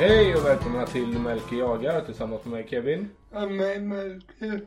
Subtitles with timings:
[0.00, 3.08] Hej och välkomna till Melker jagar tillsammans med mig Kevin.
[3.32, 4.60] Ja men Melker.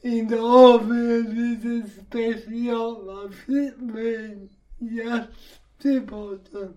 [0.00, 4.48] Idag har vi en liten specialavsnitt med
[4.78, 6.74] gäst till podden.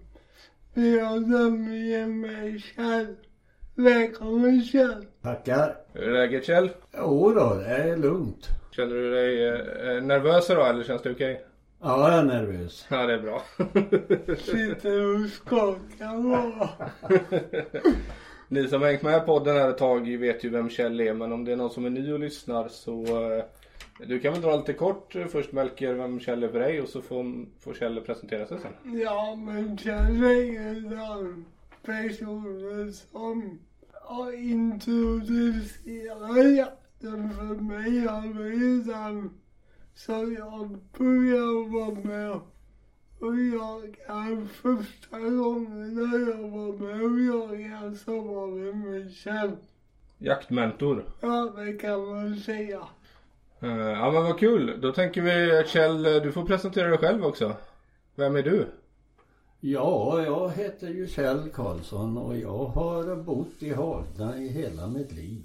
[0.73, 3.15] Vi har nämligen med Kjell.
[3.75, 5.05] Välkommen Kjell.
[5.21, 5.75] Tackar.
[5.93, 6.69] Hur är läget Kjell?
[6.97, 8.47] Jo då, det är lugnt.
[8.71, 11.45] Känner du dig eh, nervös idag eller känns det okej?
[11.85, 12.85] Ja, jag är nervös.
[12.89, 13.41] Ja det är bra.
[14.37, 16.69] Sitter och skakar.
[18.47, 21.31] Ni som har hängt med podden här ett tag vet ju vem Kjell är men
[21.31, 23.43] om det är någon som är ny och lyssnar så eh,
[24.07, 27.01] du kan väl dra lite kort först Melker vem Kjell är för dig och så
[27.01, 28.71] får, får Kjell presentera sig sen.
[29.01, 31.45] Ja men Kjell är en sån
[31.85, 33.59] person som
[34.01, 39.39] har introducerat jakten för mig redan.
[39.95, 42.39] Så jag började vara med
[43.19, 47.19] och jaga första gången när jag var med och
[47.59, 49.51] jagade så var det med Kjell.
[50.17, 51.05] Jaktmentor.
[51.21, 52.79] Ja det kan man säga.
[53.59, 54.81] Eh, Ja men vad kul.
[54.81, 57.55] Då tänker vi att Kjell du får presentera dig själv också.
[58.15, 58.67] Vem är du?
[59.59, 65.11] Ja, jag heter ju Kjell Karlsson och jag har bott i Hagna i hela mitt
[65.11, 65.43] liv.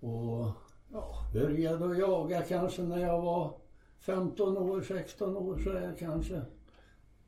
[0.00, 0.46] Och
[0.94, 3.52] ja, började att jaga kanske när jag var
[4.00, 6.40] 15 år, 16 år så är jag kanske.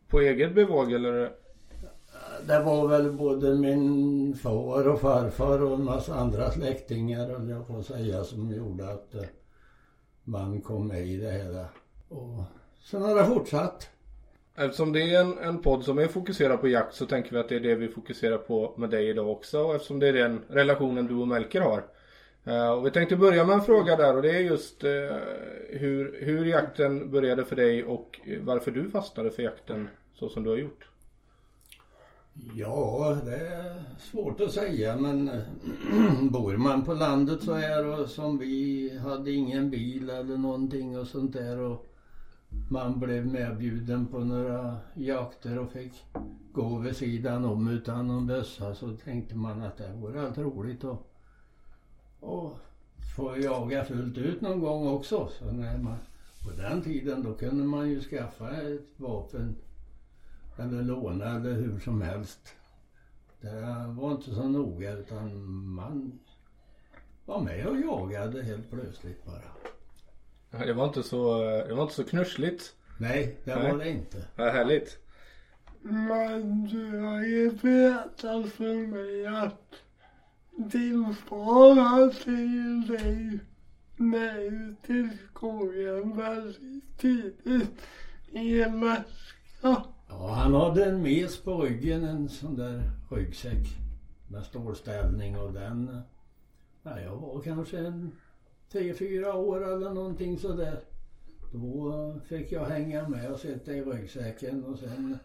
[0.08, 1.32] På eget bevåg eller?
[2.46, 7.70] Det var väl både min far och farfar och en massa andra släktingar höll jag
[7.70, 9.22] att säga som gjorde att eh,
[10.24, 11.66] man kom med i det hela.
[12.08, 12.42] Och
[12.84, 13.90] sen har det fortsatt.
[14.54, 17.48] Eftersom det är en, en podd som är fokuserad på jakt så tänker vi att
[17.48, 19.60] det är det vi fokuserar på med dig idag också.
[19.60, 21.82] Och eftersom det är den relationen du och Melker har.
[22.46, 24.90] Eh, och vi tänkte börja med en fråga där och det är just eh,
[25.70, 30.50] hur, hur jakten började för dig och varför du fastnade för jakten så som du
[30.50, 30.88] har gjort.
[32.54, 35.30] Ja, det är svårt att säga men
[36.30, 41.06] bor man på landet så här och som vi hade ingen bil eller någonting och
[41.06, 41.86] sånt där och
[42.70, 45.92] man blev medbjuden på några jakter och fick
[46.52, 50.84] gå vid sidan om utan någon bössa så tänkte man att det vore allt roligt
[50.84, 51.15] att
[52.26, 52.58] och
[53.16, 55.28] få jaga fullt ut någon gång också.
[55.38, 55.96] Så när man,
[56.44, 59.56] på den tiden då kunde man ju skaffa ett vapen
[60.56, 62.54] eller låna eller hur som helst.
[63.40, 66.18] Det var inte så noga utan man
[67.24, 70.64] var med och jagade helt plötsligt bara.
[70.66, 72.74] Det var inte så, det var inte så knussligt.
[72.98, 73.72] Nej, det Nej.
[73.72, 74.24] var det inte.
[74.36, 74.98] Vad härligt.
[75.82, 79.74] Men du har ju berättat för mig att
[80.56, 83.40] din far han säger dig
[83.96, 87.80] nej till skogen väldigt tidigt
[88.30, 89.82] i en väska.
[90.08, 93.66] Ja, han hade en mes på ryggen, en sån där ryggsäck
[94.28, 96.00] med stålställning och den,
[96.82, 98.12] ja, jag var kanske en
[98.72, 100.80] tre, fyra år eller någonting sådär.
[101.52, 105.18] Då fick jag hänga med och sitta i ryggsäcken och sen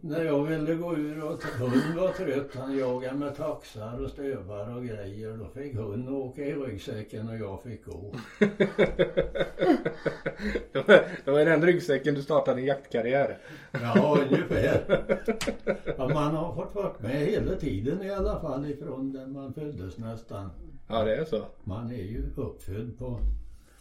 [0.00, 4.76] när jag ville gå ur och hund var trött, han jagade med taxar och stövar
[4.76, 5.36] och grejer.
[5.36, 8.14] Då fick hund åka i ryggsäcken och jag fick gå.
[10.72, 13.38] Det var, det var i den ryggsäcken du startade din jaktkarriär.
[13.72, 15.00] Ja, ungefär.
[15.98, 19.98] Ja, man har fått vara med hela tiden i alla fall ifrån den man föddes
[19.98, 20.50] nästan.
[20.88, 21.44] Ja det är så.
[21.64, 23.20] Man är ju uppfödd på,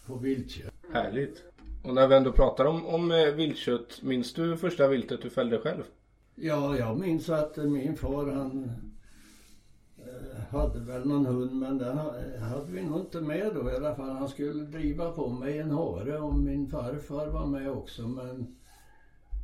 [0.08, 0.74] på viltkött.
[0.94, 1.44] Härligt.
[1.84, 5.58] Och när vi ändå pratar om, om eh, viltkött, minns du första viltet du fällde
[5.60, 5.84] själv?
[6.36, 8.72] Ja, jag minns att min far han
[9.98, 13.76] eh, hade väl någon hund men den ha- hade vi nog inte med då i
[13.76, 14.10] alla fall.
[14.16, 18.56] Han skulle driva på mig en hare och min farfar var med också men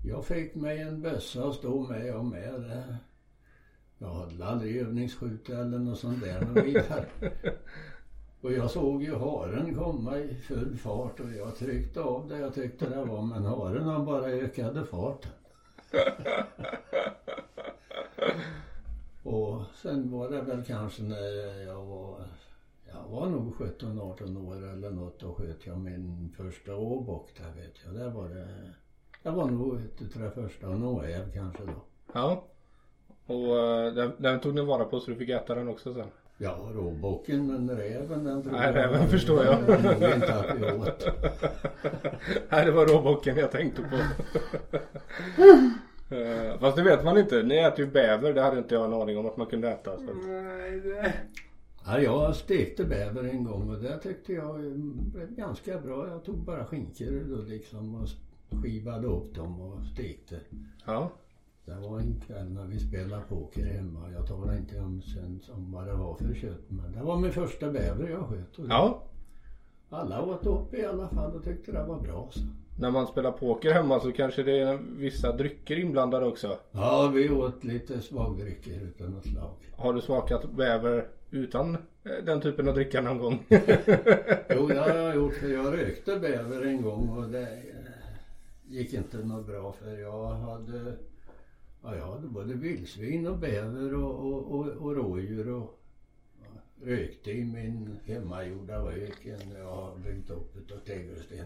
[0.06, 2.54] jag fick mig en bössa och stå med och med.
[2.54, 2.96] Det.
[3.98, 7.06] Jag hade aldrig övningsskjutit eller något sånt där vidare.
[8.46, 12.54] Och jag såg ju haren komma i full fart och jag tryckte av det jag
[12.54, 15.32] tyckte det var men haren han bara ökade farten.
[19.24, 22.24] Och sen var det väl kanske när jag var,
[22.88, 27.76] jag var nog 17-18 år eller något, då sköt jag min första åbock där vet
[27.86, 27.94] jag.
[27.94, 28.74] Det var det,
[29.24, 31.82] det var nog ett det första, räv kanske då.
[32.14, 32.44] Ja.
[33.26, 36.08] Och eh, den, den tog ni vara på så du fick äta den också sen?
[36.38, 39.70] Ja, råbocken men räven den tror Nej, räven förstår jag.
[40.02, 41.08] nog inte att vi åt.
[42.50, 43.98] Nej det var råbocken jag tänkte på.
[46.10, 47.44] Eh, Fast det vet man inte.
[47.44, 48.34] Ni äter ju bäver.
[48.34, 49.98] Det hade inte jag en aning om att man kunde äta.
[49.98, 50.04] Så.
[50.14, 51.14] Nej, det...
[51.86, 54.56] Ja, jag stekte bäver en gång och det tyckte jag
[55.14, 56.08] blev ganska bra.
[56.08, 58.10] Jag tog bara skinkor då liksom och
[58.64, 60.36] skivade upp dem och stekte.
[60.86, 61.12] Ja.
[61.66, 64.12] Det var en kväll när vi spelade poker hemma.
[64.14, 67.32] Jag talar inte om sen om vad det var för kött men det var min
[67.32, 68.60] första bäver jag sköt.
[68.60, 69.04] Och Ja.
[69.90, 72.30] Alla åt upp i alla fall och tyckte det var bra.
[72.32, 72.40] Så.
[72.80, 76.58] När man spelar poker hemma så kanske det är vissa drycker inblandade också.
[76.72, 79.52] Ja, vi åt lite svagdrycker utan något slag.
[79.72, 83.40] Har du smakat bäver utan eh, den typen av dricka någon gång?
[84.50, 87.48] Jo, det har jag gjort för jag rökte bäver en gång och det eh,
[88.68, 90.94] gick inte något bra för jag hade,
[91.86, 95.80] ja, jag hade både vildsvin och bäver och, och, och, och rådjur och
[96.42, 101.46] ja, rökte i min hemmagjorda rök en jag har byggt upp utav tegelsten.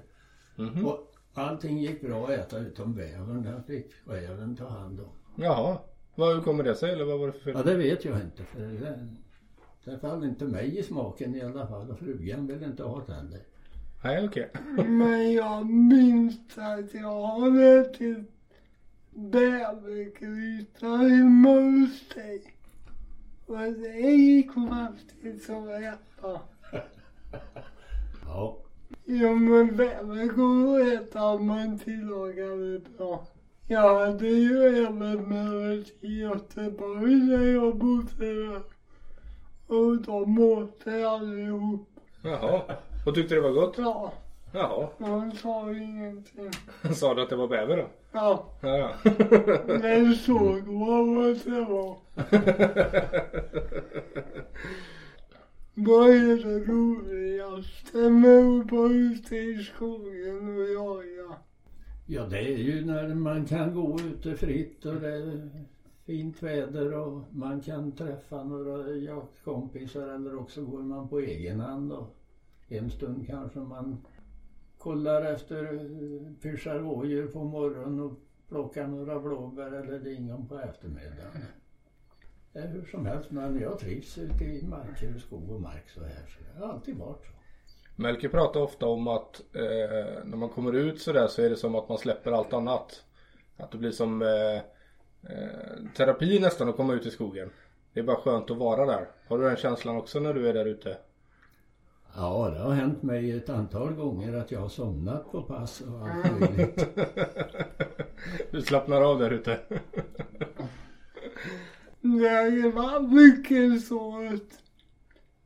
[0.56, 0.86] Mhm.
[0.86, 5.44] Och allting gick bra att äta utom bävern, den fick räven ta hand om.
[5.44, 5.78] Jaha.
[6.16, 7.54] Vad, hur kommer det sig eller vad var det för fel?
[7.56, 9.08] Ja, det vet jag inte för det,
[9.84, 13.14] det föll inte mig i smaken i alla fall och frugan ville inte ha det
[13.14, 13.40] heller.
[14.04, 14.52] Nej okej.
[14.88, 18.39] Men jag minns att jag har ätit
[19.20, 22.54] bävergryta hos dig.
[23.46, 26.42] Och det gick faktiskt att äta.
[28.26, 28.58] Ja,
[29.12, 33.28] Ja men bäver går att äta om man tillagar det bra.
[33.68, 38.62] Jag hade ju även med i Göteborg när jag bodde där.
[39.68, 41.90] Och de åt det allihop.
[42.24, 42.62] Jaha.
[43.06, 43.76] Och tyckte det var gott?
[43.78, 44.14] Ja,
[44.52, 44.90] Jaha.
[44.98, 46.52] de sa ingenting.
[46.94, 47.88] Sa du att det var bäver då?
[48.12, 48.92] Ja, Ja, ja.
[49.82, 51.98] men såg man att det var.
[55.74, 61.36] Vad är det roligaste med att vara ute i skogen och jaga?
[62.06, 65.50] Ja, det är ju när man kan gå ute fritt och det är
[66.06, 71.92] fint väder och man kan träffa några jaktkompisar eller också går man på egen hand
[71.92, 72.16] och
[72.68, 73.98] en stund kanske man
[74.80, 75.80] kollar efter
[76.42, 78.14] pyschar rådjur på morgonen och
[78.50, 81.32] plockar några blåbär eller lingon på eftermiddagen.
[82.54, 86.02] Det är hur som helst men jag trivs ute i marker, skog och mark så
[86.02, 87.32] här så det har alltid varit så.
[87.96, 91.76] Melker pratar ofta om att eh, när man kommer ut sådär så är det som
[91.76, 93.04] att man släpper allt annat.
[93.58, 94.56] Att det blir som eh,
[95.34, 97.50] eh, terapi nästan att komma ut i skogen.
[97.94, 99.08] Det är bara skönt att vara där.
[99.28, 100.98] Har du den känslan också när du är där ute?
[102.16, 106.08] Ja, det har hänt mig ett antal gånger att jag har somnat på pass och
[106.08, 106.96] allt möjligt.
[108.52, 109.60] Du slappnar av där ute.
[112.02, 114.60] Det var mycket så att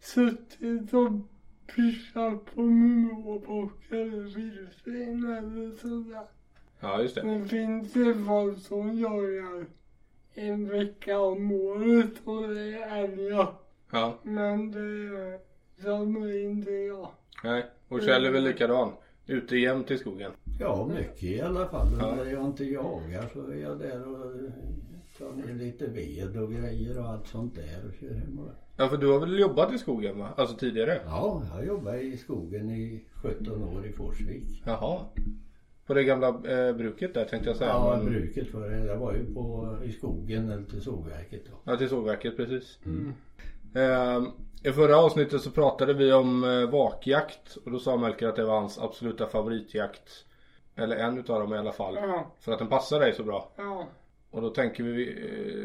[0.00, 1.12] suttit och
[1.66, 6.26] pyssjat på min råbock eller vildsvin eller sådär.
[6.80, 7.22] Ja just det.
[7.22, 9.66] Det finns ju folk som jagar
[10.34, 13.48] en vecka om året och det är älgar.
[13.90, 14.18] Ja.
[14.22, 14.78] Men det
[15.88, 17.08] är inte jag.
[17.44, 17.66] Nej.
[17.88, 18.92] Och Kjell är väl likadan.
[19.26, 20.32] Ute jämt i skogen.
[20.60, 21.88] Ja, mycket i alla fall.
[22.00, 22.14] Ja.
[22.14, 24.32] När jag inte jagar så är jag där och
[25.18, 28.38] tar ner lite ved och grejer och allt sånt där och kör hem.
[28.38, 28.50] Och...
[28.76, 30.28] Ja för du har väl jobbat i skogen va?
[30.36, 31.00] Alltså tidigare?
[31.04, 34.62] Ja, jag jobbade i skogen i 17 år i Forsvik.
[34.66, 35.00] Jaha.
[35.86, 37.70] På det gamla eh, bruket där tänkte jag säga.
[37.70, 38.76] Ja, Men- bruket var det.
[38.86, 41.52] Det var ju på, i skogen eller till sågverket då.
[41.72, 42.78] Ja, till sågverket precis.
[43.74, 44.22] Eh,
[44.62, 48.44] I förra avsnittet så pratade vi om eh, vakjakt och då sa Melker att det
[48.44, 50.24] var hans absoluta favoritjakt.
[50.76, 51.94] Eller en utav dem i alla fall.
[51.94, 53.50] Ja, För att den passar dig så bra.
[53.56, 53.86] ja.
[54.30, 55.08] Och då tänker vi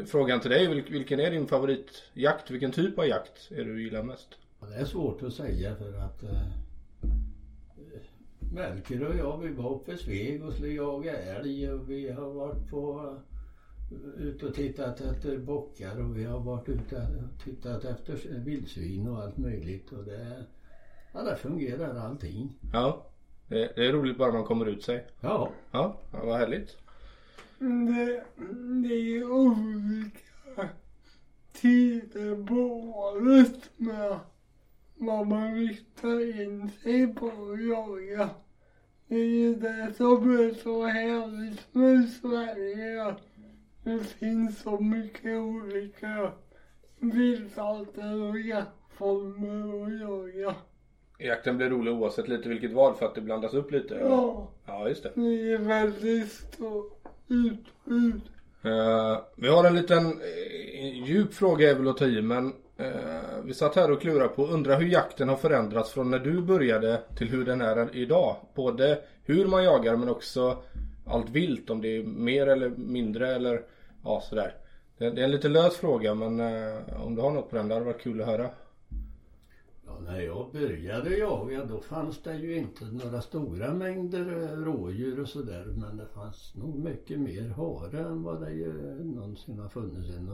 [0.00, 0.66] eh, frågan till dig.
[0.68, 2.50] Vil- vilken är din favoritjakt?
[2.50, 4.28] Vilken typ av jakt är det du gillar mest?
[4.60, 6.30] Det är svårt att säga för att eh,
[8.52, 12.30] Melker och jag vi var uppe i Sveg och skulle jaga älg och vi har
[12.30, 13.14] varit på
[13.90, 19.08] eh, ut och tittat efter bockar och vi har varit ute och tittat efter vildsvin
[19.08, 20.44] och allt möjligt och det,
[21.12, 22.58] ja, det fungerar allting.
[22.72, 23.06] Ja.
[23.48, 25.06] Det, det är roligt bara man kommer ut sig.
[25.20, 26.76] Ja, Ja, ja vad härligt.
[27.58, 28.24] Det,
[28.82, 30.68] det är olika
[31.52, 32.54] tider på
[32.98, 34.18] året med
[35.06, 38.30] vad man riktar in sig på att jaga.
[39.08, 43.14] Det är ju det som är så härligt med Sverige.
[43.84, 46.32] Det finns så mycket olika
[46.98, 50.54] viltarter och jaktformer att jaga.
[51.18, 53.94] jakten blir rolig oavsett lite vilket val för att det blandas upp lite?
[53.94, 55.12] Ja, Ja, just det.
[55.14, 58.20] det är väldigt stort utbud.
[58.64, 63.44] Eh, vi har en liten eh, djup fråga är väl att ta i men eh,
[63.44, 67.00] vi satt här och klurade på undrar hur jakten har förändrats från när du började
[67.16, 68.36] till hur den är idag.
[68.54, 70.62] Både hur man jagar men också
[71.06, 73.62] allt vilt om det är mer eller mindre eller
[74.04, 74.54] ja sådär.
[74.98, 77.68] Det, det är en lite lös fråga men eh, om du har något på den
[77.68, 78.50] det hade varit kul att höra.
[79.86, 85.20] Ja, när jag började jaga då fanns det ju inte några stora mängder eh, rådjur
[85.20, 88.72] och sådär men det fanns nog mycket mer hare än vad det ju
[89.04, 90.16] någonsin har funnits.
[90.16, 90.30] än.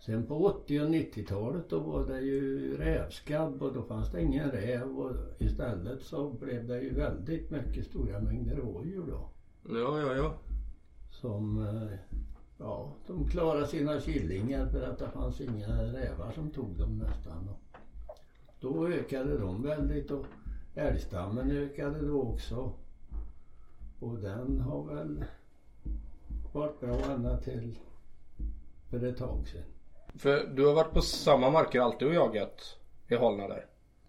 [0.00, 4.50] Sen på 80 och 90-talet då var det ju rävskabb och då fanns det ingen
[4.50, 9.28] räv och istället så blev det ju väldigt mycket stora mängder rådjur då.
[9.74, 10.34] Ja, ja, ja.
[11.10, 11.98] Som, eh,
[12.58, 17.48] ja, de klarade sina killingar för att det fanns inga rävar som tog dem nästan.
[17.48, 17.60] Och
[18.60, 20.26] då ökade de väldigt och
[20.74, 22.72] älgstammen ökade då också.
[24.00, 25.24] Och den har väl
[26.52, 27.78] varit bra ända till
[28.90, 29.73] för ett tag sedan.
[30.18, 32.76] För du har varit på samma marker alltid och jagat
[33.08, 33.66] i Halna där.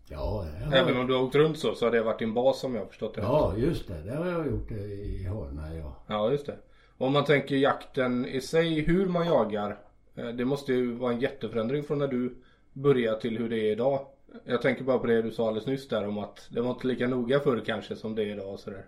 [0.10, 2.60] Ja, har Även om du har åkt runt så, så har det varit din bas
[2.60, 3.22] som jag har förstått det.
[3.22, 4.02] Ja, just det.
[4.04, 5.96] Det har jag gjort i Halna, ja.
[6.08, 6.58] Ja, just det.
[6.98, 9.78] Om man tänker jakten i sig, hur man jagar.
[10.16, 12.36] eh, Det måste ju vara en jätteförändring från när du
[12.74, 14.08] började till hur det är idag.
[14.46, 16.88] Jag tänker bara på det du sa alldeles nyss där om att det var inte
[16.88, 18.86] lika noga förr kanske som det är idag och sådär.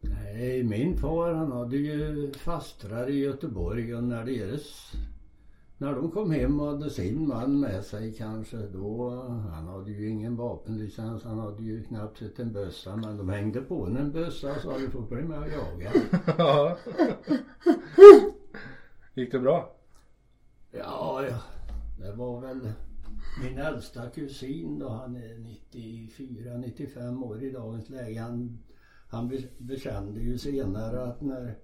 [0.00, 4.92] Nej, min far han hade ju fastrar i Göteborg och när deras
[5.78, 9.10] när de kom hem och hade sin man med sig kanske då,
[9.52, 13.60] han hade ju ingen vapenlicens, han hade ju knappt sett en bössa men de hängde
[13.60, 15.92] på en, en bössa och sa du får bli med och jaga.
[16.38, 16.76] Ja.
[19.14, 19.74] Gick det bra?
[20.70, 21.38] Ja, ja,
[21.98, 22.72] det var väl
[23.42, 28.20] min äldsta kusin då, han är 94, 95 år i dagens läge.
[28.20, 28.58] Han,
[29.08, 31.58] han be- bekände ju senare att när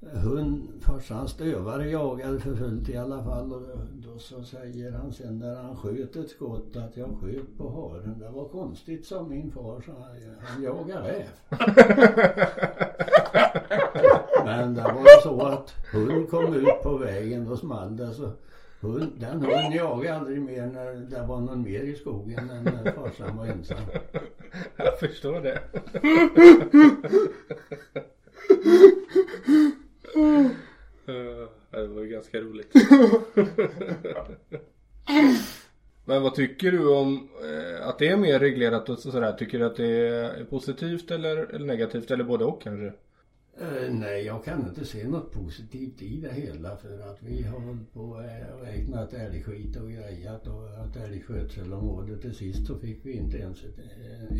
[0.00, 5.38] hund, farsans stövare jagade för fullt i alla fall och då så säger han sen
[5.38, 8.18] när han sköt ett skott att jag sköt på haren.
[8.18, 9.92] Det var konstigt som min far sa,
[10.40, 11.26] han jagar räv.
[14.44, 18.30] Men det var så att hund kom ut på vägen och small det så
[18.80, 22.92] hund, den hunden jagade aldrig mer när det var någon mer i skogen än när
[22.92, 23.78] farsan var ensam.
[24.76, 25.60] Jag förstår det.
[30.14, 30.50] Eh,
[31.70, 32.74] Det var ju ganska roligt.
[36.04, 39.32] Men vad tycker du om eh, att det är mer reglerat och sådär?
[39.32, 42.92] Tycker du att det är positivt eller, eller negativt eller både och kanske?
[43.60, 47.60] Eh, nej, jag kan inte se något positivt i det hela för att vi har
[47.60, 48.22] hållit på och
[48.62, 53.78] räknat älgskit och grejat och att älgskötselområde till sist så fick vi inte ens ett,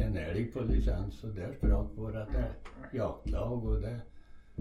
[0.01, 2.29] en älg på licens och där sprack vårat
[2.93, 4.01] jaktlag och det,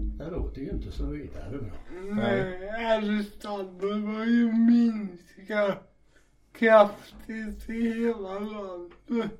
[0.00, 1.70] det låter ju inte så vidare bra.
[2.14, 5.92] Nej, älgstammen var ju minskat
[6.52, 9.30] kraftigt i hela landet.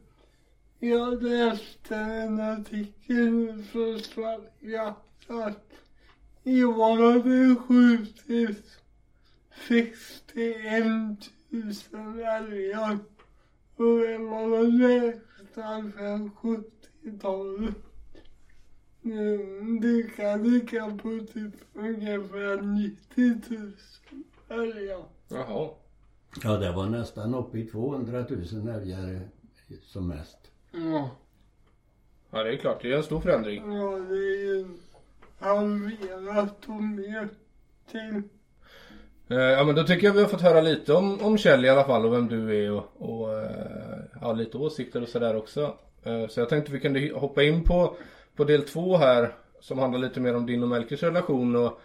[0.79, 4.41] Jag läste en artikel från
[5.27, 5.73] att
[6.45, 8.79] i år har det skjutits
[9.69, 10.87] 61
[11.49, 12.99] 000 älgar
[13.77, 17.90] och det var den lägsta sedan 70-talet.
[19.05, 23.41] Mm, Det kan ligga på typ ungefär 90
[24.49, 25.03] 000 älgar.
[25.29, 25.69] Jaha.
[26.43, 29.21] Ja, det var nästan uppe i 200 000 älgar
[29.83, 30.39] som mest.
[30.73, 31.11] Ja,
[32.31, 33.73] Ja det är klart, det är en stor förändring.
[33.73, 34.67] ja det är ju
[35.39, 37.29] halverat och mer
[37.91, 38.23] till.
[39.29, 41.69] Eh, Ja men då tycker jag vi har fått höra lite om, om Kjell i
[41.69, 45.75] alla fall och vem du är och, och eh, ja, lite åsikter och sådär också.
[46.03, 47.97] Eh, Så jag tänkte vi kunde hoppa in på,
[48.37, 51.81] på del två här som handlar lite mer om din och Melkers relation och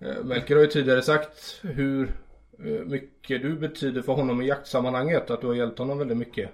[0.00, 2.14] eh, Melker har ju tidigare sagt hur
[2.58, 6.50] eh, mycket du betyder för honom i jaktsammanhanget, att du har hjälpt honom väldigt mycket.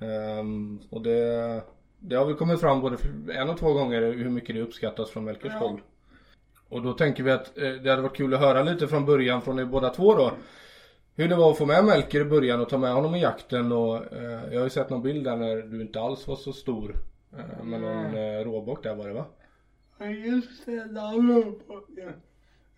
[0.00, 1.62] Ehm, Och det,
[1.98, 2.96] det har väl kommit fram både
[3.34, 5.58] en och två gånger hur mycket det uppskattas från Melkers Ja.
[5.58, 5.80] håll.
[6.68, 9.42] Och då tänker vi att eh, det hade varit kul att höra lite från början
[9.42, 10.32] från er båda två då.
[11.14, 13.72] Hur det var att få med Melker i början och ta med honom i jakten
[13.72, 16.52] och eh, jag har ju sett någon bild där när du inte alls var så
[16.52, 16.94] stor.
[17.38, 19.26] Eh, med någon eh, råbock där var det va?
[19.98, 22.12] Ja, just det, där uppe.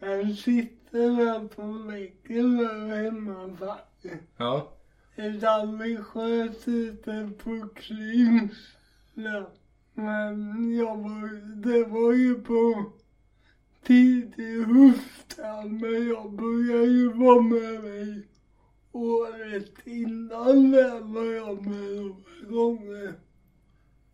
[0.01, 4.23] Han sitter där på väggen där hemma faktiskt.
[4.37, 4.73] Ja.
[5.17, 9.47] Där vi sköt ute på Klynsla.
[9.95, 12.93] Men jag var, det var ju på
[13.87, 18.27] tidig höst men jag började ju vara med dig
[18.93, 23.15] året innan där var jag med några gånger.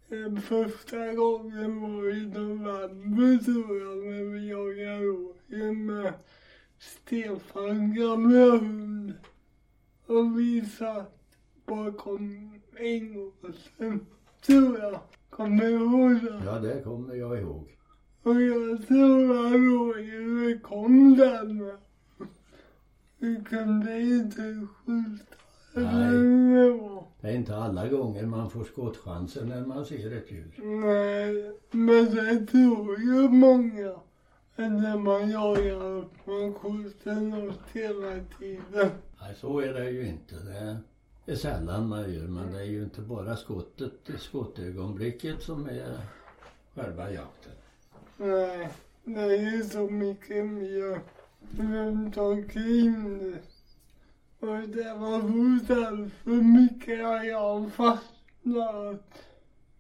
[0.09, 6.13] Den första gången var i november tror jag när vi jagade rådjur med
[6.79, 9.13] Stefan gamla hund.
[10.07, 11.37] Och vi satt
[11.67, 14.07] bakom Ingåsen,
[14.47, 15.01] tror jag.
[15.31, 16.43] Kommer du ihåg det?
[16.45, 17.77] Ja, det kommer jag ihåg.
[18.23, 21.77] Och jag tror att rådjuret kom där med.
[23.19, 25.35] Vi kunde inte skjuta.
[25.83, 26.39] Nej.
[27.21, 30.53] Det är inte alla gånger man får skottchanser när man ser ett djur.
[30.57, 33.95] Nej, men det tror ju många.
[34.57, 38.91] När man jagar att man skjuter något hela tiden.
[39.21, 40.35] Nej, så är det ju inte.
[41.25, 45.99] Det är sällan man gör, men det är ju inte bara skottet, skottögonblicket som är
[46.75, 47.53] själva jakten.
[48.17, 48.69] Nej,
[49.05, 51.01] det är ju så mycket mer
[51.59, 53.39] runt omkring det.
[54.41, 58.99] Och det var nog därför mycket och jag fastnade.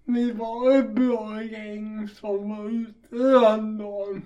[0.04, 4.22] Vi var ett bra gäng som var ute den dagen.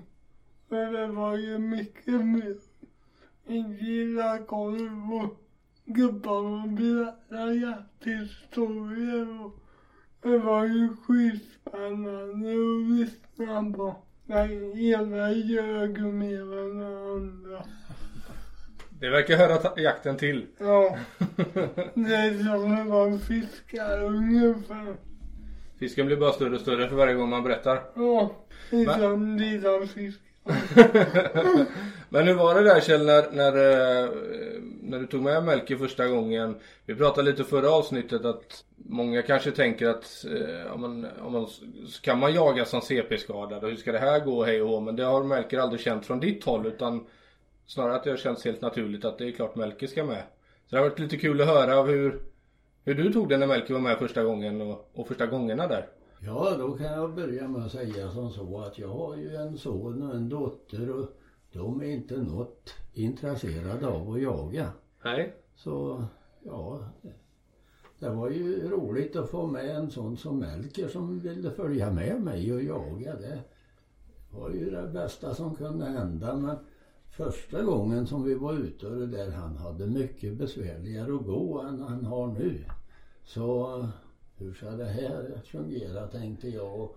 [0.68, 2.56] Men det var ju mycket mer.
[3.46, 5.36] En gilla korv och
[5.84, 9.58] gubbarna berättade jakthistorier och
[10.22, 13.94] det var ju skitspännande att lyssna på.
[14.26, 17.64] Den ena ljög mer än den andra.
[19.02, 20.46] Det verkar höra jakten till.
[20.58, 20.96] Ja,
[21.94, 24.96] det är som att vara fiskare ungefär.
[25.78, 27.82] Fisken blir bara större och större för varje gång man berättar.
[27.94, 28.34] Ja,
[28.70, 30.26] det är som lilla fiskar.
[32.08, 34.10] Men hur var det där Kjell när, när, eh,
[34.82, 36.56] när du tog med Melker första gången?
[36.86, 41.46] Vi pratade lite förra avsnittet att många kanske tänker att eh, om man, om man,
[42.02, 44.80] kan man jaga som CP-skadad och hur ska det här gå hej och hå?
[44.80, 47.06] Men det har Melker aldrig känt från ditt håll utan
[47.66, 50.22] snarare att det har känts helt naturligt att det är klart Melker ska med.
[50.66, 52.22] Så det har varit lite kul att höra av hur,
[52.84, 55.88] hur du tog det när Melker var med första gången och, och första gångerna där.
[56.20, 59.58] Ja, då kan jag börja med att säga som så att jag har ju en
[59.58, 61.06] son och en dotter och
[61.52, 64.72] de är inte något intresserade av att jaga.
[65.04, 65.34] Nej.
[65.56, 66.04] Så
[66.42, 66.80] ja,
[67.98, 72.20] det var ju roligt att få med en sån som Melker som ville följa med
[72.20, 73.16] mig och jaga.
[73.16, 73.40] Det
[74.30, 76.36] var ju det bästa som kunde hända.
[76.36, 76.56] Men
[77.12, 81.60] första gången som vi var ute och det där, han hade mycket besvärligare att gå
[81.60, 82.64] än han har nu.
[83.24, 83.88] Så
[84.36, 86.88] hur ska det här fungera tänkte jag.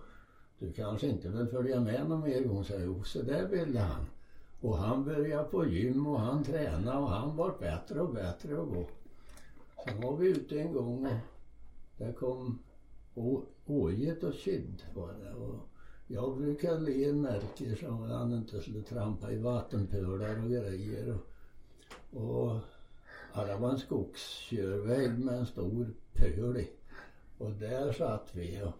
[0.58, 2.82] Du kanske inte vill följa med någon mer gång, sa jag.
[2.82, 4.06] Jo, så där ville han.
[4.60, 8.68] Och han började på gym och han tränade och han var bättre och bättre att
[8.68, 8.88] gå.
[9.84, 11.12] Sen var vi ute en gång och
[11.96, 12.58] det kom
[13.64, 15.32] åget och kidd var det.
[15.32, 15.68] Och
[16.06, 21.18] jag brukar le Melker så att han inte skulle trampa i vattenpölar och grejer.
[22.10, 22.58] Och, och
[23.34, 26.70] ja, det var en skogskörväg med en stor pöl i.
[27.38, 28.72] Och där satt vi och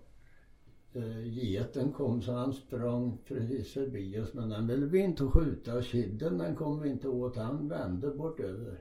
[1.03, 5.75] eh, geten kom så han sprang precis förbi oss men den ville vi inte skjuta
[5.75, 7.37] och kidden den kom vi inte åt.
[7.37, 8.81] Han vände bort över.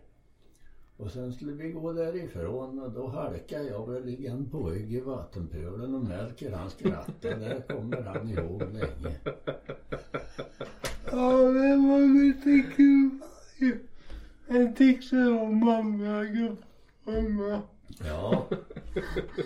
[0.97, 4.99] Och sen skulle vi gå därifrån och då halkade jag väl i en påg i
[4.99, 7.35] vattenpölen och märker han skrattade.
[7.35, 9.15] Det kommer han ihåg länge.
[11.11, 13.19] Ja, det var lite kul.
[14.47, 15.59] Jag tyckte om
[16.33, 17.61] grupper med.
[17.99, 18.47] Ja.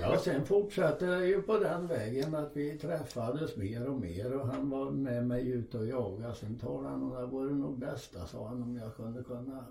[0.01, 4.47] ja, sen fortsatte det ju på den vägen att vi träffades mer och mer och
[4.47, 6.35] han var med mig ut och jagade.
[6.35, 9.65] Sen talade han om det vore nog bästa, sa han, om jag kunde kunna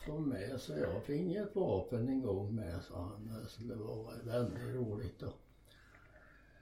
[0.00, 0.60] få med.
[0.60, 3.40] Så jag fick ett vapen en gång med, sa han.
[3.42, 5.22] Det skulle vara väldigt roligt.
[5.22, 5.34] Och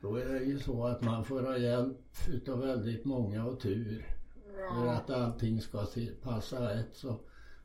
[0.00, 1.98] då är det ju så att man får ha hjälp
[2.28, 4.06] utav väldigt många och tur.
[4.74, 5.86] För att allting ska
[6.22, 6.88] passa rätt.
[6.96, 7.16] Så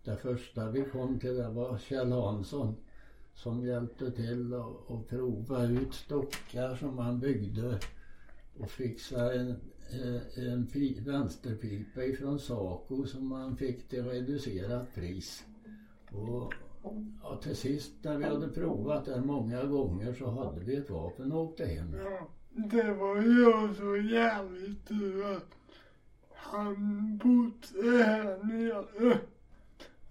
[0.04, 2.76] det första vi kom till det var Kjell Hansson
[3.36, 4.54] som hjälpte till
[4.90, 7.80] att prova ut stockar som han byggde
[8.60, 9.50] och fixa en,
[9.92, 15.44] eh, en pi- vänsterpipa ifrån Saco som man fick till reducerat pris.
[16.14, 16.54] Och
[17.24, 21.32] ja, till sist när vi hade provat den många gånger så hade vi ett vapen
[21.32, 21.96] och åkte hem.
[21.96, 25.56] Ja, det var ju så jävligt tur att
[26.36, 29.18] han bodde här nere.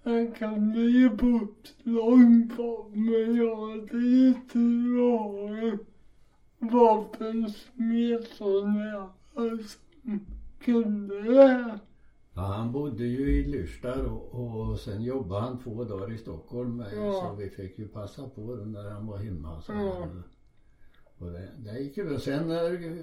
[0.03, 5.79] Han kan ju bort långt bort men jag hade ju tur att ha en
[6.59, 10.27] vapensmed så nära som
[10.61, 11.79] kunde det här.
[12.35, 14.35] Ja, han bodde ju i Lyrstad och,
[14.71, 17.13] och sen jobbade han två dagar i Stockholm med, Ja.
[17.13, 19.61] så vi fick ju passa på det när han var hemma.
[19.61, 20.09] Så Ja.
[21.19, 22.19] Och det, det gick ju.
[22.19, 23.03] Sen när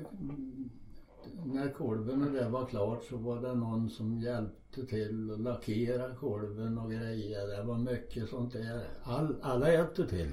[1.46, 6.16] när kolven och det var klart så var det någon som hjälpte till att lackera
[6.16, 7.48] kolven och grejer.
[7.48, 8.82] Det var mycket sånt där.
[9.04, 10.32] All, alla hjälpte till.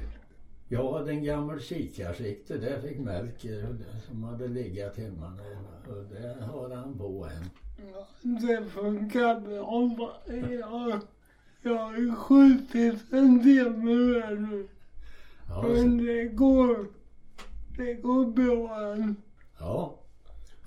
[0.68, 3.76] Jag hade en gammal kikarsikte, det fick Melker
[4.08, 5.32] som hade legat hemma.
[5.88, 7.44] Och det har han på än.
[8.22, 10.12] Det funkar bra.
[10.26, 11.00] Jag,
[11.62, 14.68] jag har skjutit en del det nu.
[15.48, 16.86] Ja, Men det går,
[17.76, 19.16] det går bra än.
[19.58, 19.98] Ja.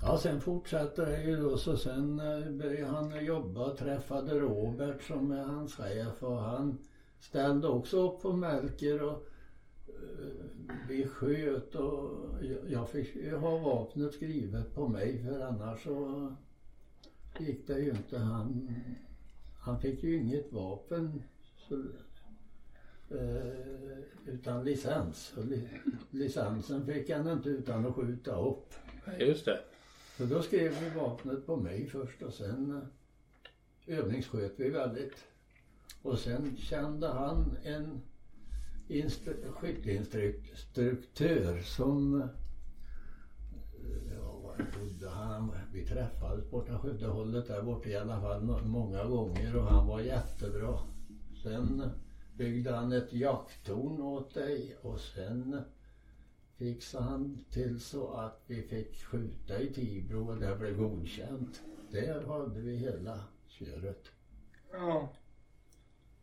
[0.02, 5.02] Ja, sen fortsatte det ju då så sen eh, började han jobba och träffade Robert
[5.02, 6.78] som är hans chef och han
[7.18, 9.26] ställde också upp på Melker och
[9.88, 10.48] eh,
[10.88, 12.10] vi sköt och
[12.68, 16.26] jag- fick ha vapnet skrivet på mig för annars så
[17.40, 18.18] gick det ju inte.
[18.18, 18.74] Han,
[19.58, 21.22] han fick ju inget vapen
[21.68, 21.74] så,
[23.10, 25.32] eh, utan licens.
[25.36, 25.68] Och li,
[26.10, 28.74] licensen fick han inte utan att skjuta upp.
[29.18, 29.60] Just det.
[30.16, 32.82] Så då skrev vi vapnet på mig först och sen
[33.86, 35.24] eh, övningssköt vi väldigt.
[36.02, 38.00] Och sen kände han en
[38.88, 42.28] instru- skytteinstruktör som, eh,
[44.14, 45.52] ja var bodde han?
[45.80, 50.78] Vi träffades borta Skövdehållet där borta i alla fall många gånger och han var jättebra.
[51.42, 51.82] Sen
[52.36, 55.62] byggde han ett jakttorn åt dig och sen
[56.56, 61.62] fixade han till så att vi fick skjuta i Tibro och det blev godkänt.
[61.90, 64.10] Där hade vi hela köret.
[64.72, 65.08] Ja.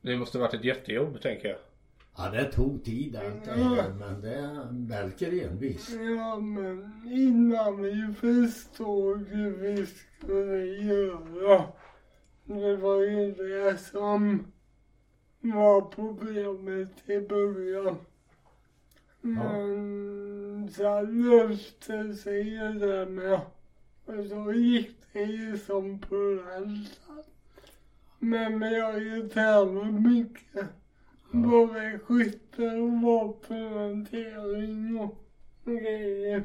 [0.02, 1.60] Det måste varit ett jättejobb tänker jag.
[2.18, 5.90] Ja, det tog tid allt det här, men det Melker envis.
[5.90, 11.64] Ja, men innan vi förstod hur vi skulle göra.
[12.44, 14.48] Det var ju det som
[15.40, 17.98] var problemet i början.
[19.22, 23.40] Men sen löste sig ju det med.
[24.06, 27.24] Och så gick det ju som på rälsar.
[28.20, 30.68] Men vi har ju tränat mycket.
[31.32, 35.24] Både skytte och vapenhantering och
[35.66, 36.44] grejer.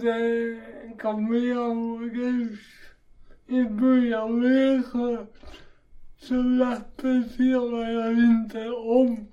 [0.00, 0.60] Det
[0.98, 2.16] kommer jag ihåg
[3.46, 5.34] i början sköt
[6.18, 9.26] så repeterade jag inte om.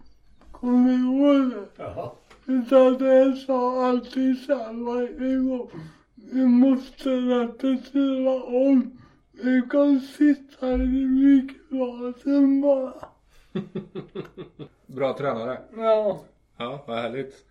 [0.51, 1.67] Kommer du ihåg det?
[1.77, 2.17] Ja.
[2.45, 5.69] Utan det sa alltid samma gång.
[6.15, 8.99] Vi måste repetera om.
[9.31, 13.12] Vi kan sitta i mikrofonen bara.
[14.87, 15.61] Bra tränare.
[15.77, 16.23] Ja.
[16.57, 17.45] Ja, vad härligt.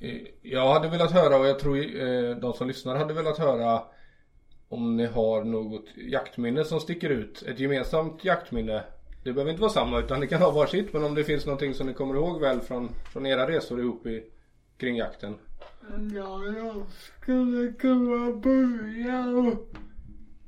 [0.00, 3.82] Eh, Jag hade velat höra och jag tror eh, de som lyssnar hade velat höra
[4.68, 7.42] om ni har något jaktminne som sticker ut.
[7.42, 8.82] Ett gemensamt jaktminne.
[9.24, 11.74] Det behöver inte vara samma utan det kan vara varsitt men om det finns någonting
[11.74, 14.24] som ni kommer ihåg väl från, från era resor ihop i,
[14.78, 15.34] kring jakten.
[16.14, 19.68] Ja, jag skulle kunna börja och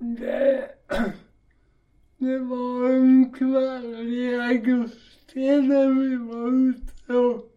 [2.19, 7.55] det, var en kväll i augusti när vi var ute och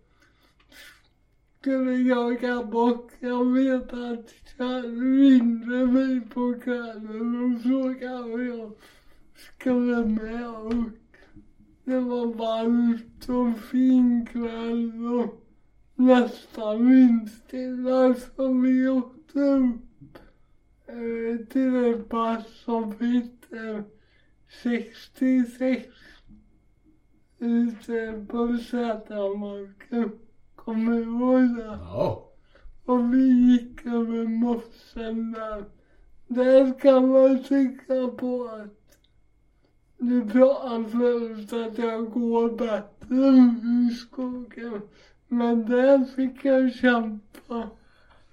[1.59, 3.11] skulle jaga bock.
[3.19, 8.71] Jag vet att Kjell ringde mig på kvällen och frågade om jag
[9.35, 10.73] skulle med och
[11.83, 15.47] det var varmt och fin kväll och
[15.95, 20.17] nästan vindstilla så vi åkte upp
[20.87, 23.83] eh, till en pass som hette
[24.51, 25.87] 66
[27.39, 30.11] ute på Sätramarken.
[30.55, 31.77] Kommer du ihåg det?
[31.81, 32.31] Ja.
[32.85, 35.65] Och vi gick över mossen där.
[36.27, 38.97] Där kan man tycka på att
[39.97, 43.27] du pratade förut att jag går bättre
[43.89, 44.81] i skogen.
[45.27, 47.69] Men där fick jag kämpa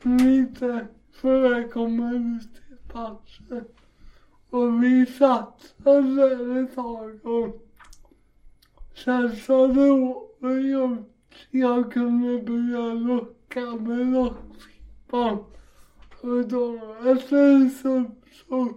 [0.02, 3.77] lite för att komma ut till passet.
[4.50, 7.68] Och vi satsade ett tag och
[9.04, 10.28] sen så då
[10.70, 11.04] jag,
[11.50, 15.38] jag kunde börja locka med lockpipan.
[16.20, 18.04] Och då efter så,
[18.48, 18.68] så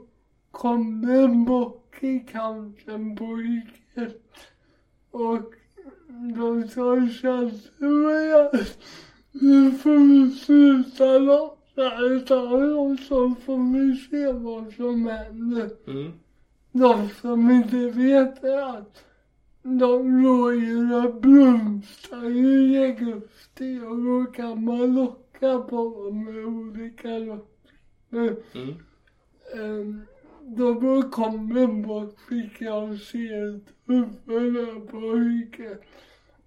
[0.51, 4.21] kom det en bock i kanten på riket.
[5.11, 5.53] Och
[6.35, 8.77] då sa tjänstemännen att
[9.31, 11.60] nu får vi sluta locka
[12.15, 15.69] utav dem så får vi se vad som händer.
[15.87, 16.11] Mm.
[16.71, 19.03] De som inte vet är att
[19.63, 27.07] de rådjuren blomstrar ju i augusti och då kan man locka på dem med olika
[27.07, 28.43] lockpipor.
[28.53, 28.75] Mm.
[29.53, 30.05] Um,
[30.43, 35.77] då kom en bort fick jag se ett huvud där på ryggen.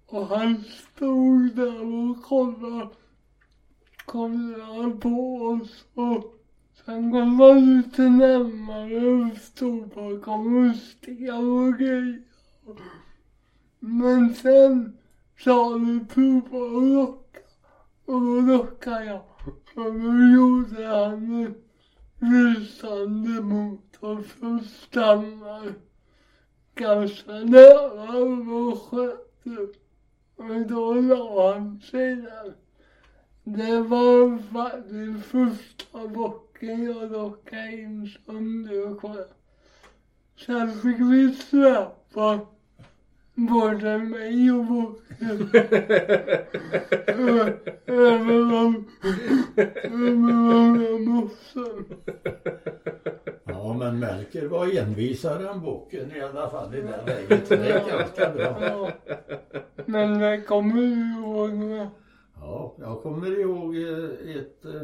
[0.07, 2.89] Och han stod där och kollade,
[4.05, 6.35] kollade på oss och
[6.85, 10.75] Sen kom man lite närmare och stod bakom och
[11.35, 12.21] och grejer.
[13.79, 14.97] Men sen
[15.37, 17.39] sa du prova att locka,
[18.05, 19.21] Och då lockade jag.
[19.75, 21.55] Och då gjorde han en
[22.19, 25.73] lysande motor som stannar
[26.75, 29.75] ganska nära och då sköt.
[30.35, 32.64] Och då la han sig där.
[33.47, 39.33] Det var faktiskt första bocken jag rockade in sönder och sköt.
[40.45, 42.39] Sen fick vi släpa
[43.35, 45.49] både mig och bocken
[47.07, 47.53] Ö-
[47.85, 48.85] över de
[49.83, 51.85] över de mossen.
[53.43, 57.49] Ja, men Melker var envisare än bocken i alla fall i det läget.
[57.49, 58.57] Det är ganska bra.
[58.61, 58.91] Ja.
[59.85, 61.87] Men det kommer du ihåg med.
[62.45, 64.81] Ja, jag kommer ihåg eh, ett eh,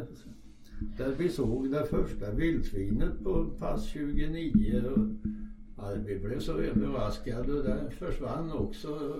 [0.98, 4.98] där vi såg det första vildsvinet på pass 29 och
[5.76, 9.16] ja, vi blev så överraskade och det försvann också.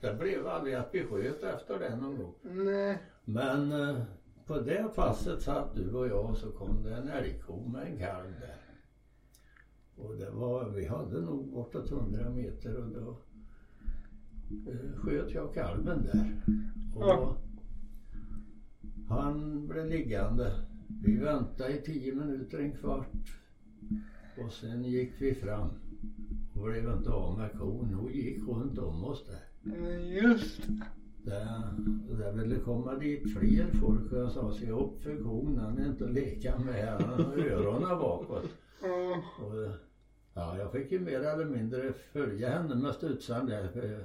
[0.00, 2.34] Det blev aldrig att vi sköt efter det någon gång.
[2.42, 2.98] Nej.
[3.24, 4.02] Men eh,
[4.46, 7.98] på det passet satt du och jag och så kom det en älgko med en
[7.98, 8.60] kalv där.
[9.96, 13.16] Och det var, vi hade nog bortåt 100 meter och då
[14.70, 16.42] eh, sköt jag kalven där.
[16.94, 17.36] Och Ja.
[19.08, 20.52] han blev liggande.
[21.04, 23.38] Vi väntade i tio minuter, en kvart.
[24.44, 25.68] Och sen gick vi fram
[26.54, 27.94] och blev inte av med kon.
[27.94, 29.72] Hon gick runt om oss där.
[30.22, 30.62] Just
[31.24, 31.46] det.
[32.18, 35.88] Det, ville komma dit fler folk och jag sa se upp för kon, han är
[35.88, 38.48] inte att leka med, han har öronen bakåt.
[39.40, 39.70] Och,
[40.34, 44.04] ja, jag fick ju mer eller mindre följa henne med studsan där.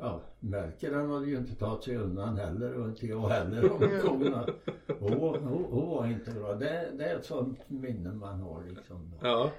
[0.00, 3.78] Ja, Melker han hade ju inte tagit sig undan heller och inte jag heller om
[4.02, 4.46] korna.
[4.98, 6.54] Hon, hon, hon var inte bra.
[6.54, 9.10] Det, det är ett sånt minne man har liksom.
[9.10, 9.28] Då.
[9.28, 9.50] Ja.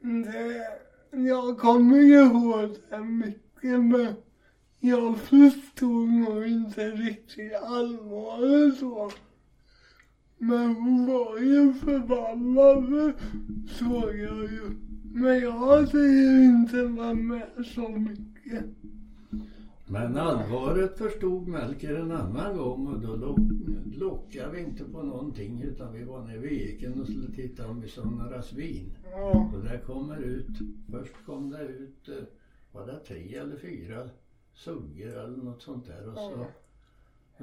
[0.00, 0.66] Det,
[1.10, 4.14] jag kommer ihåg det mycket men
[4.80, 9.10] jag förstod nog inte riktigt allvaret så.
[10.38, 13.12] Men hon var ju förbannad
[13.68, 14.70] såg jag ju.
[15.12, 18.64] Men jag hade ju inte varit med så mycket.
[19.90, 23.38] Men allvaret förstod Melker en annan gång och då lock,
[23.96, 27.80] lockade vi inte på någonting utan vi var nere vid eken och skulle titta om
[27.80, 28.96] vi såg några svin.
[29.10, 29.50] Ja.
[29.54, 30.48] Och det kommer ut,
[30.90, 32.14] först kom det ut, eh,
[32.72, 34.08] var det tre eller fyra
[34.54, 36.46] suggor eller något sånt där och så,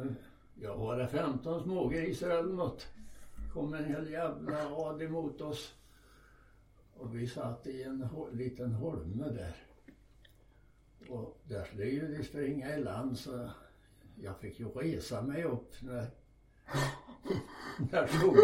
[0.02, 0.12] eh,
[0.56, 2.88] ja var det 15 smågrisar eller något.
[3.54, 5.74] kom en hel jävla rad emot oss.
[6.98, 9.64] Och vi satt i en liten holme där.
[11.10, 13.50] Och där skulle ju de springa i land så
[14.22, 16.06] jag fick ju resa mig upp när
[17.91, 18.38] när sog,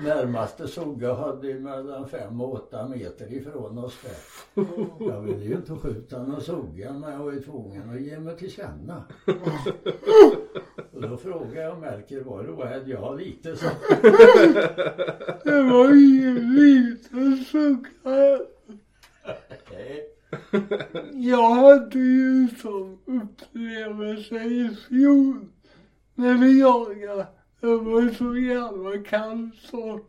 [0.00, 4.16] närmaste Sogga hade ju mellan fem och åtta meter ifrån oss där.
[5.06, 8.36] Jag ville ju inte skjuta någon Sogga men jag var ju tvungen att ge mig
[8.36, 9.04] till känna.
[10.92, 12.88] Och då frågade jag Melker, var du rädd?
[12.88, 13.66] Ja, lite så.
[15.44, 17.88] Det var ingen liten sugga.
[21.12, 25.46] Jag hade ju som upplevelse i fjol
[26.14, 27.26] när vi jagade.
[27.60, 30.00] Det var så jävla kallt så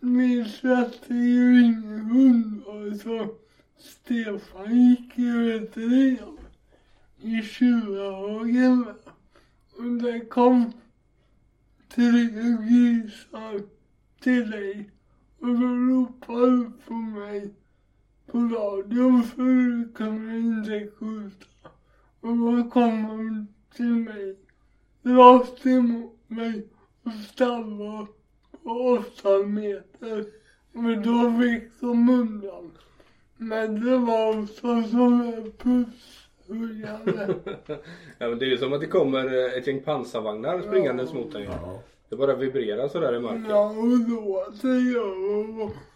[0.00, 3.34] min släppte ju ingen hundar så
[3.78, 6.38] Stefan gick ju ett rev
[7.20, 8.86] i tjurhagen
[9.76, 10.72] och det kom
[11.88, 13.62] tre grisar
[14.20, 14.90] till dig
[15.38, 17.54] och de ropade på mig
[18.32, 21.46] på radion för du kunde inte skjuta.
[22.20, 24.36] Och då kom de till mig,
[25.02, 26.66] rakt emot mig
[27.02, 28.06] och stannade
[28.62, 30.24] på åtta meter.
[30.72, 32.70] Men då fick de undan.
[33.36, 37.34] Men det var så som en pusshöjare.
[38.18, 41.32] ja men det är ju som att det kommer eh, ett gäng pansarvagnar springandes mot
[41.32, 41.44] dig.
[41.44, 41.82] Ja.
[42.08, 43.46] Det bara vibrerar sådär i marken.
[43.48, 45.91] Ja, och låter jag och.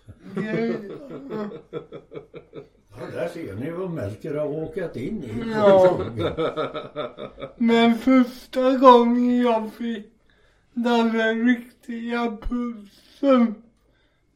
[2.90, 5.50] Ja, där ser ni vad Melker har åkat in i.
[5.50, 6.00] Ja.
[7.56, 10.06] Men första gången jag fick
[10.74, 13.54] den riktiga pulsen,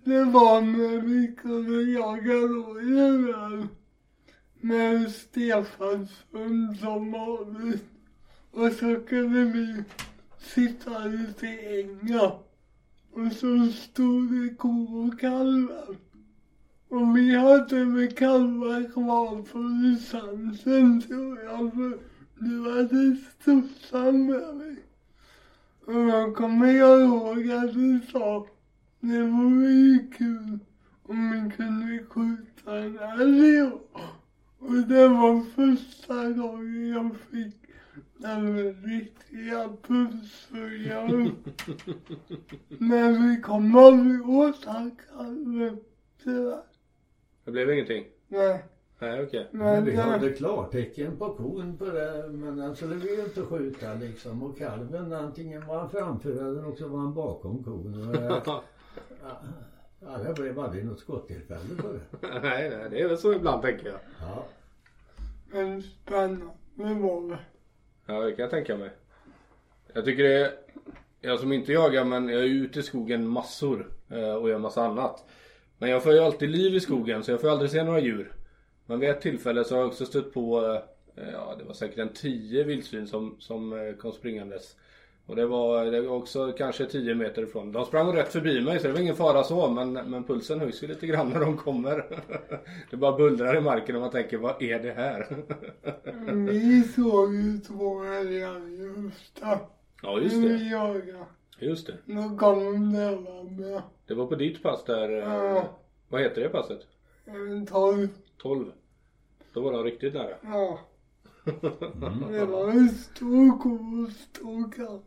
[0.04, 3.68] det var när vi kunde jaga rådjur där.
[4.62, 7.84] Med Stefansson som vanligt.
[8.50, 9.82] Och så kunde vi
[10.38, 12.38] sitta ute i ängar.
[13.12, 15.96] Och så stod det kor och kalvar.
[16.88, 21.98] Och vi hade väl kalvar kvar på distansen tror jag för
[22.38, 24.76] du hade strossan med mig.
[25.86, 28.46] Och då kommer jag ihåg att du sa
[29.00, 30.58] det vore ju kul
[31.02, 33.62] om vi kunde skjuta en älg.
[34.58, 37.59] Och det var första gången jag fick
[38.22, 41.32] den riktiga pulshöjaren.
[42.68, 44.20] Men vi kom aldrig
[45.08, 45.80] kalven,
[46.24, 46.62] tyvärr.
[47.44, 48.04] Det blev ingenting?
[48.28, 48.64] Nej,
[48.98, 49.48] Nej, okej.
[49.52, 52.28] Men vi det- hade klartecken på kon på det.
[52.32, 54.42] Men alltså det ville inte skjuta liksom.
[54.42, 58.08] Och kalven antingen var han framför eller också var han bakom kon.
[58.08, 58.42] Och jag,
[60.00, 62.00] ja, det blev aldrig något skottillfälle på det.
[62.42, 63.98] nej, nej, det är väl så ibland tänker jag.
[64.20, 64.44] Ja.
[65.52, 66.44] men spännande
[66.76, 67.38] var det.
[68.06, 68.90] Ja, det kan jag tänka mig.
[69.92, 70.52] Jag tycker det är,
[71.20, 74.84] jag som inte jagar men jag är ute i skogen massor eh, och gör massa
[74.84, 75.24] annat.
[75.78, 78.32] Men jag får ju alltid liv i skogen så jag får aldrig se några djur.
[78.86, 80.64] Men vid ett tillfälle så har jag också stött på,
[81.16, 84.76] eh, ja det var säkert en tio vildsvin som, som eh, kom springandes.
[85.30, 87.72] Och det var, det var också kanske 10 meter ifrån.
[87.72, 90.82] De sprang rätt förbi mig så det var ingen fara så men, men pulsen höjs
[90.82, 92.20] ju lite grann när de kommer.
[92.90, 95.26] Det bara bullrar i marken och man tänker vad är det här?
[96.50, 99.58] Vi såg ju två älgar i Ystad.
[100.02, 101.24] Ja just det, Vi jagade.
[101.58, 101.94] just det.
[102.04, 102.92] Då kom de
[103.56, 105.08] med Det var på ditt pass där.
[105.18, 105.64] eh, Ja.
[106.08, 106.80] Vad heter det passet?
[107.26, 108.08] en tolv.
[108.42, 108.72] 12.
[109.52, 110.34] Då var de riktigt nära.
[110.42, 110.78] Ja,
[112.30, 113.70] det var en stor ko
[114.04, 115.04] och stor katt.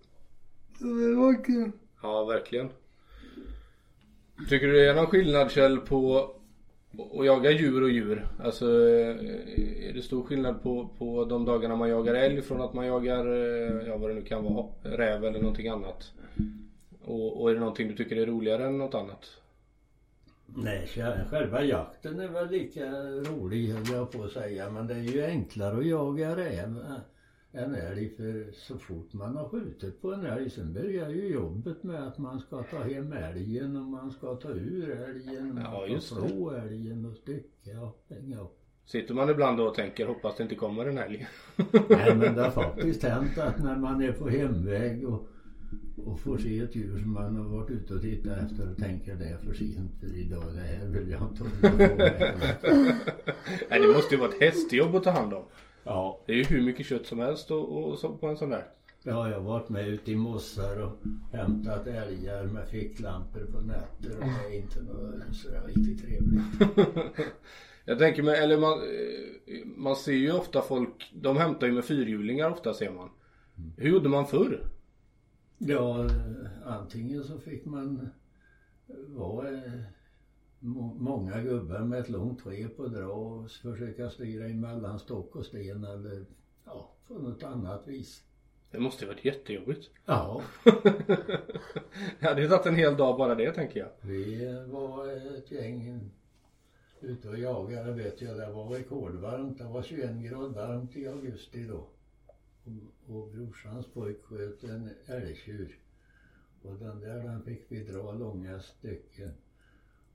[0.84, 1.72] Så det var kul.
[2.02, 2.70] Ja, verkligen.
[4.50, 6.18] Tycker du det är någon skillnad Kjell på
[7.20, 8.28] att jaga djur och djur?
[8.44, 12.74] Alltså eh, är det stor skillnad på, på de dagarna man jagar älg från att
[12.74, 16.12] man jagar, eh, ja vad det nu kan vara, räv eller någonting annat?
[17.06, 19.26] Och, och är det någonting du tycker är roligare än något annat?
[20.46, 24.70] Nej, sj- själva jakten är väl lika rolig höll jag på att säga.
[24.70, 26.76] Men det är ju enklare att jaga räv
[27.54, 28.10] än älg.
[28.10, 32.18] För så fort man har skjutit på en älg sen börjar ju jobbet med att
[32.18, 35.62] man ska ta hem älgen och man ska ta ur älgen.
[35.64, 36.28] Ja, man ska det.
[36.28, 38.60] slå älgen och stycka och hänga upp.
[38.86, 41.28] Sitter man ibland då och tänker hoppas det inte kommer en älg?
[41.90, 45.28] Nej men det har faktiskt hänt att när man är på hemväg och,
[46.06, 49.16] och får se ett djur som man har varit ute och tittat efter och tänker
[49.16, 52.42] det är för sent för idag, det här vill jag inte hålla på med.
[53.70, 55.44] Nej det måste ju vara ett hästjobb att ta hand om.
[55.84, 58.50] Ja, Det är ju hur mycket kött som helst och, och så på en sån
[58.50, 58.66] där.
[59.06, 60.98] har jag varit med ute i mossar och
[61.32, 66.44] hämtat älgar med ficklampor på nätter och det är inte något sådär riktigt trevligt.
[67.86, 71.86] Jag tänker mig, eller man, eh, man ser ju ofta folk, de hämtar ju med
[71.86, 73.10] fyrhjulingar ofta ser man.
[73.78, 74.68] Hur gjorde man förr?
[75.58, 76.10] Ja,
[76.66, 78.10] antingen så fick man
[79.08, 79.72] vara eh,
[80.64, 85.84] många gubbar med ett långt rep och dra och försöka styra emellan stock och sten
[85.84, 86.26] eller
[86.66, 88.24] ja, på något annat vis.
[88.72, 89.90] Det måste ju varit jättejobbigt.
[90.06, 90.42] Ja,
[92.20, 93.90] Det hade ju tagit en hel dag bara det tänker jag.
[94.02, 96.12] vi var ett gäng
[97.02, 98.38] ute och jagade vet jag.
[98.38, 99.58] Det var rekordvarmt.
[99.58, 101.88] Det var 21 grader varmt i augusti då.
[102.64, 105.80] Och, och brorsans pojk sköt en älgtjur.
[106.62, 109.32] Och den där den fick vi dra långa stycken.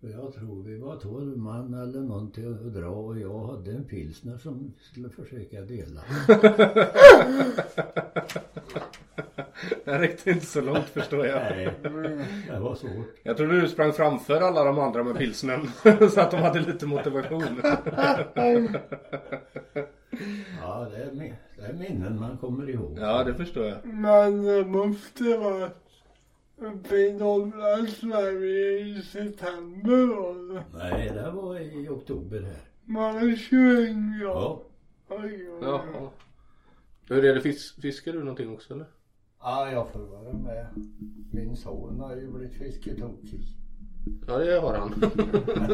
[0.01, 3.85] Och jag tror vi var 12 man eller någonting att dra och jag hade en
[3.85, 6.01] pilsner som skulle försöka dela.
[9.85, 11.43] Det räckte inte så långt förstår jag.
[11.57, 11.75] Nej,
[12.51, 13.15] det var svårt.
[13.23, 15.61] Jag trodde du sprang framför alla de andra med pilsnen.
[16.11, 17.63] så att de hade lite motivation.
[20.61, 22.99] Ja, det är, det är minnen man kommer ihåg.
[23.01, 23.85] Ja, det förstår jag.
[23.85, 25.71] Men det måste vara
[26.61, 30.65] uppe i norra Sverige i september var det.
[30.79, 32.61] Nej, det var i oktober här.
[32.85, 33.89] Var det 21
[34.21, 34.25] grader?
[34.35, 34.63] Ja.
[35.09, 35.67] Oj, oj,
[36.01, 36.09] oj.
[37.09, 38.87] Hur är det, fis- fiskar du någonting också eller?
[39.41, 40.67] Ja, jag får vara med.
[41.33, 43.41] Min son har ju blivit fisketokig.
[44.27, 44.93] Ja, det har han.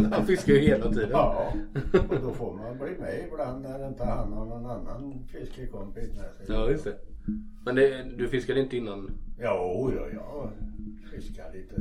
[0.12, 1.10] han fiskar ju hela tiden.
[1.10, 1.52] Ja,
[2.10, 6.34] och då får man bli med ibland när inte han har någon annan fiskekompis med
[6.34, 6.46] sig.
[6.48, 6.94] Ja, just det.
[7.64, 9.10] Men det, du fiskade inte innan?
[9.38, 10.50] Jo, ja, jag
[11.15, 11.75] fiskar lite,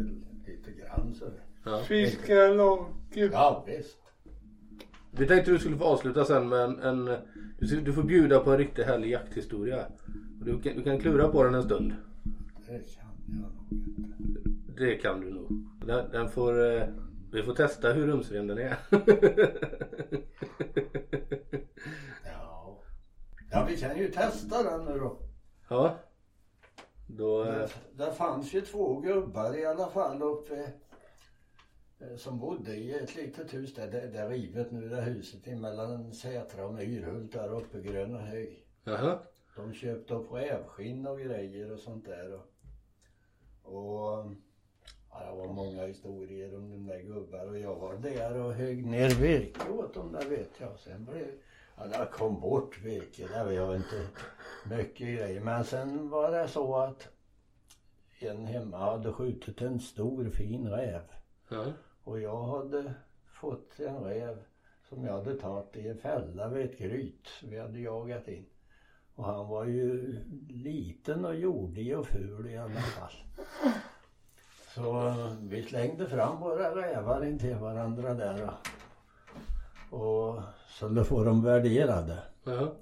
[0.45, 1.25] lite grann så.
[1.65, 1.83] Ja.
[1.83, 3.29] Fiska laker.
[3.31, 3.97] Ja, visst.
[5.11, 7.05] Vi tänkte du skulle få avsluta sen med en, en
[7.59, 9.85] du, du får bjuda på en riktigt härlig jakthistoria.
[10.41, 11.93] Du kan, du kan klura på den en stund.
[12.67, 14.39] Det kan jag nog inte.
[14.77, 15.51] Det kan du nog.
[15.85, 16.87] Den, den får, eh,
[17.31, 18.77] vi får testa hur rumsren den är.
[22.25, 22.79] Ja.
[23.51, 25.17] Ja, vi kan ju testa den nu då.
[25.69, 25.99] ja.
[27.07, 30.71] Då, eh, Det, det fanns ju två gubbar i alla fall uppe
[31.99, 33.91] eh, som bodde i ett litet hus där.
[33.91, 38.65] Det, är rivet nu det huset emellan Sätra och Myrhult där uppe Gröna hög.
[38.83, 39.19] jaha.
[39.55, 42.33] De köpte upp rävskinn och grejer och sånt där.
[42.33, 42.49] Och
[43.63, 44.25] Och
[45.09, 48.85] ja, det var många historier om de där gubbar och jag var där och högg
[48.85, 50.79] ner virke åt dem där vet jag.
[50.79, 51.27] Sen blev
[51.77, 54.07] Ja, det kom bort virke, det var inte
[54.65, 55.41] mycket grejer.
[55.41, 57.07] Men sen var det så att
[58.19, 61.01] en hemma hade skjutit en stor fin räv.
[61.49, 61.65] Ja.
[62.03, 62.93] Och jag hade
[63.25, 64.43] fått en räv
[64.89, 68.45] som jag hade tagit i en fälla vid ett gryt vi hade jagat in.
[69.15, 70.15] Och han var ju
[70.49, 73.13] liten och jordig och ful i alla fall.
[74.75, 78.49] Så vi slängde fram våra rävar in till varandra där
[79.89, 82.23] och, och så får de värderade.
[82.43, 82.75] Ja.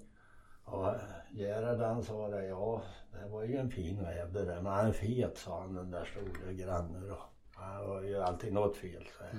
[0.63, 0.87] Och
[1.33, 4.87] Gerhard han sa det, ja det var ju en fin räv det där men han
[4.87, 7.17] är fet sa han den där stora grannen då.
[7.55, 9.33] Han var ju alltid något fel så här.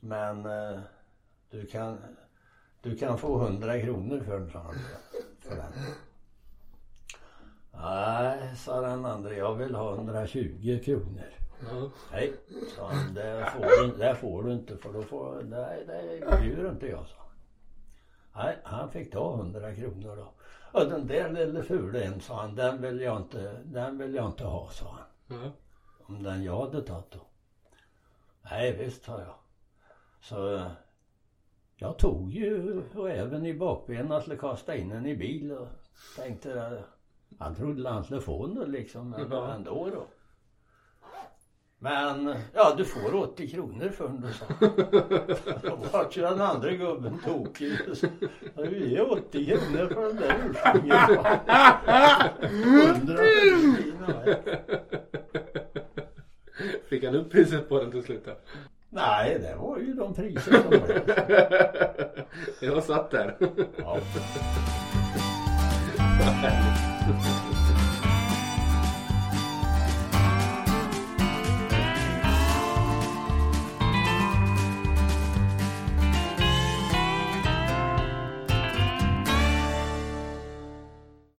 [0.00, 0.80] Men eh,
[1.50, 1.98] du kan,
[2.82, 4.74] du kan få 100 kronor för den sa han.
[5.40, 5.72] För den.
[7.72, 11.30] Nej, sa den andra, jag vill ha 120 kronor.
[12.12, 12.32] Nej,
[12.76, 16.70] sa han, det får du, det får du inte för då får, nej det bjuder
[16.70, 17.23] inte jag sa.
[18.34, 20.32] Nej, han fick ta 100 kronor då.
[20.80, 24.44] Och den där lille fulen sa han, den vill jag inte, den vill jag inte
[24.44, 25.38] ha sa han.
[25.42, 25.50] Ja.
[26.06, 27.20] Om den jag hade tagit då.
[28.50, 29.34] Nej visst sa jag.
[30.20, 30.70] Så
[31.76, 35.68] jag tog ju och även i bakbenen och skulle kasta in den i bil och
[36.16, 36.82] tänkte
[37.38, 39.52] han trodde han skulle få den liksom men Ja.
[39.54, 40.06] ändå då.
[41.84, 44.44] Men ja du får 80 kronor för den sa
[45.62, 47.72] Då vart ju den andra gubben tokig.
[48.54, 50.34] Vi är 80 kronor för den där.
[53.06, 53.18] 100
[56.88, 58.28] Fick han upp priset på den till slut?
[58.90, 61.02] Nej, det var ju de priser som blev.
[62.74, 63.36] Jag satt där.
[63.76, 63.98] Ja.